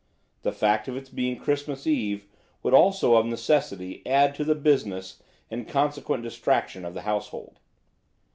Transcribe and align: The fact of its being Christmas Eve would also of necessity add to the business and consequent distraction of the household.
The 0.41 0.51
fact 0.51 0.87
of 0.87 0.97
its 0.97 1.11
being 1.11 1.37
Christmas 1.37 1.85
Eve 1.85 2.25
would 2.63 2.73
also 2.73 3.17
of 3.17 3.27
necessity 3.27 4.01
add 4.03 4.33
to 4.33 4.43
the 4.43 4.55
business 4.55 5.21
and 5.51 5.67
consequent 5.67 6.23
distraction 6.23 6.85
of 6.85 6.95
the 6.95 7.01
household. 7.01 7.59